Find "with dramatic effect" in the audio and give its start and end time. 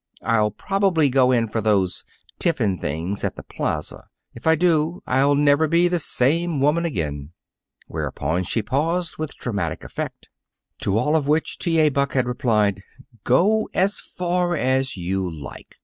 9.19-10.29